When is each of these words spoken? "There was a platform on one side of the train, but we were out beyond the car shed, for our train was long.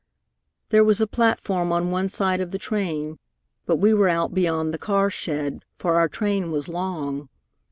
"There 0.69 0.83
was 0.83 0.99
a 0.99 1.05
platform 1.05 1.71
on 1.71 1.91
one 1.91 2.09
side 2.09 2.41
of 2.41 2.49
the 2.49 2.57
train, 2.57 3.19
but 3.67 3.75
we 3.75 3.93
were 3.93 4.09
out 4.09 4.33
beyond 4.33 4.73
the 4.73 4.79
car 4.79 5.11
shed, 5.11 5.61
for 5.75 5.97
our 5.97 6.09
train 6.09 6.49
was 6.49 6.67
long. 6.67 7.29